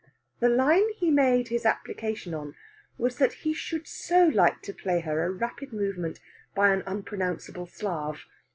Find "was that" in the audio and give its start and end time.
2.97-3.33